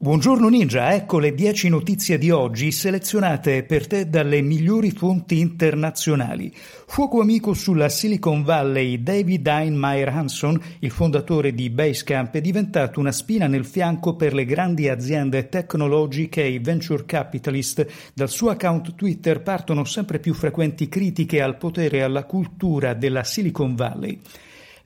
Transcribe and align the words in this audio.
Buongiorno 0.00 0.48
Ninja, 0.48 0.94
ecco 0.94 1.18
le 1.18 1.34
10 1.34 1.70
notizie 1.70 2.18
di 2.18 2.30
oggi 2.30 2.70
selezionate 2.70 3.64
per 3.64 3.88
te 3.88 4.08
dalle 4.08 4.40
migliori 4.42 4.92
fonti 4.92 5.40
internazionali. 5.40 6.54
Fuoco 6.54 7.20
amico 7.20 7.52
sulla 7.52 7.88
Silicon 7.88 8.44
Valley, 8.44 9.02
David 9.02 9.44
Einmeier 9.44 10.10
Hanson, 10.10 10.56
il 10.78 10.92
fondatore 10.92 11.52
di 11.52 11.68
Basecamp, 11.68 12.32
è 12.32 12.40
diventato 12.40 13.00
una 13.00 13.10
spina 13.10 13.48
nel 13.48 13.64
fianco 13.64 14.14
per 14.14 14.34
le 14.34 14.44
grandi 14.44 14.88
aziende 14.88 15.48
tecnologiche 15.48 16.44
e 16.44 16.50
i 16.50 16.58
venture 16.60 17.04
capitalist. 17.04 17.84
Dal 18.14 18.28
suo 18.28 18.50
account 18.50 18.94
Twitter 18.94 19.42
partono 19.42 19.82
sempre 19.82 20.20
più 20.20 20.32
frequenti 20.32 20.88
critiche 20.88 21.42
al 21.42 21.56
potere 21.56 21.96
e 21.96 22.02
alla 22.02 22.22
cultura 22.22 22.94
della 22.94 23.24
Silicon 23.24 23.74
Valley. 23.74 24.20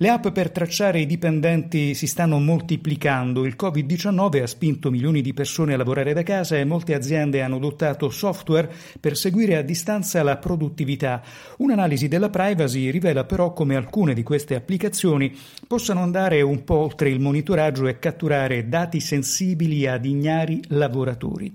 Le 0.03 0.09
app 0.09 0.30
per 0.30 0.50
tracciare 0.50 0.98
i 0.98 1.07
dipendenti 1.07 1.95
si 1.95 2.09
stanno 2.09 2.41
moltiplicando. 2.41 3.46
Il 3.46 3.55
Covid-19 3.57 4.43
ha 4.43 4.48
spinto 4.48 4.91
milioni 4.91 5.21
di 5.21 5.32
persone 5.32 5.75
a 5.75 5.77
lavorare 5.77 6.12
da 6.12 6.25
casa 6.25 6.56
e 6.56 6.65
molte 6.65 6.95
aziende 6.95 7.41
hanno 7.41 7.55
adottato 7.55 8.10
software 8.10 8.69
per 8.98 9.16
seguire 9.16 9.57
a 9.57 9.62
distanza 9.62 10.20
la 10.24 10.38
produttività. 10.38 11.23
Un'analisi 11.59 12.09
della 12.09 12.30
privacy 12.30 12.91
rivela 12.91 13.23
però 13.23 13.52
come 13.52 13.77
alcune 13.77 14.12
di 14.12 14.24
queste 14.24 14.57
applicazioni 14.57 15.33
possano 15.69 16.01
andare 16.01 16.43
un 16.43 16.65
po' 16.65 16.79
oltre 16.79 17.09
il 17.09 17.21
monitoraggio 17.21 17.87
e 17.87 18.01
catturare 18.01 18.69
dati 18.69 18.98
sensibili 18.98 19.87
ad 19.87 20.05
ignari 20.05 20.60
lavoratori. 20.71 21.55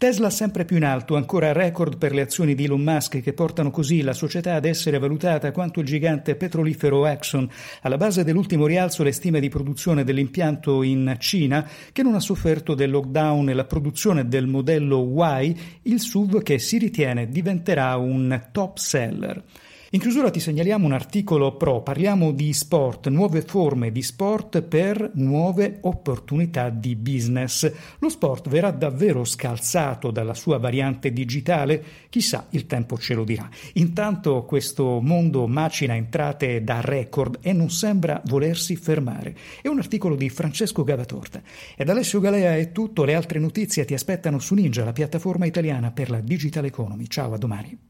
Tesla 0.00 0.30
sempre 0.30 0.64
più 0.64 0.78
in 0.78 0.84
alto, 0.84 1.14
ancora 1.14 1.52
record 1.52 1.98
per 1.98 2.14
le 2.14 2.22
azioni 2.22 2.54
di 2.54 2.64
Elon 2.64 2.80
Musk 2.80 3.20
che 3.20 3.34
portano 3.34 3.70
così 3.70 4.00
la 4.00 4.14
società 4.14 4.54
ad 4.54 4.64
essere 4.64 4.98
valutata 4.98 5.52
quanto 5.52 5.80
il 5.80 5.86
gigante 5.86 6.36
petrolifero 6.36 7.04
Exxon. 7.06 7.46
Alla 7.82 7.98
base 7.98 8.24
dell'ultimo 8.24 8.64
rialzo 8.64 9.02
le 9.02 9.12
stime 9.12 9.40
di 9.40 9.50
produzione 9.50 10.02
dell'impianto 10.02 10.82
in 10.82 11.16
Cina 11.18 11.68
che 11.92 12.02
non 12.02 12.14
ha 12.14 12.20
sofferto 12.20 12.74
del 12.74 12.88
lockdown 12.88 13.50
e 13.50 13.52
la 13.52 13.66
produzione 13.66 14.26
del 14.26 14.46
modello 14.46 15.02
Y, 15.02 15.54
il 15.82 16.00
SUV 16.00 16.40
che 16.40 16.58
si 16.58 16.78
ritiene 16.78 17.28
diventerà 17.28 17.94
un 17.98 18.48
top 18.52 18.78
seller. 18.78 19.44
In 19.92 19.98
chiusura 19.98 20.30
ti 20.30 20.38
segnaliamo 20.38 20.86
un 20.86 20.92
articolo 20.92 21.56
pro, 21.56 21.82
parliamo 21.82 22.30
di 22.30 22.52
sport, 22.52 23.08
nuove 23.08 23.42
forme 23.42 23.90
di 23.90 24.02
sport 24.02 24.62
per 24.62 25.10
nuove 25.14 25.78
opportunità 25.80 26.68
di 26.68 26.94
business. 26.94 27.68
Lo 27.98 28.08
sport 28.08 28.48
verrà 28.48 28.70
davvero 28.70 29.24
scalzato 29.24 30.12
dalla 30.12 30.34
sua 30.34 30.58
variante 30.58 31.12
digitale? 31.12 31.82
Chissà, 32.08 32.46
il 32.50 32.66
tempo 32.66 32.98
ce 32.98 33.14
lo 33.14 33.24
dirà. 33.24 33.48
Intanto 33.74 34.44
questo 34.44 35.00
mondo 35.00 35.48
macina 35.48 35.96
entrate 35.96 36.62
da 36.62 36.80
record 36.80 37.38
e 37.40 37.52
non 37.52 37.70
sembra 37.70 38.22
volersi 38.26 38.76
fermare. 38.76 39.36
È 39.60 39.66
un 39.66 39.78
articolo 39.78 40.14
di 40.14 40.28
Francesco 40.28 40.84
Gavatorta. 40.84 41.42
Ed 41.74 41.88
Alessio 41.88 42.20
Galea 42.20 42.56
è 42.56 42.70
tutto, 42.70 43.02
le 43.02 43.16
altre 43.16 43.40
notizie 43.40 43.84
ti 43.84 43.94
aspettano 43.94 44.38
su 44.38 44.54
Ninja, 44.54 44.84
la 44.84 44.92
piattaforma 44.92 45.46
italiana 45.46 45.90
per 45.90 46.10
la 46.10 46.20
digital 46.20 46.64
economy. 46.64 47.08
Ciao, 47.08 47.32
a 47.32 47.38
domani. 47.38 47.89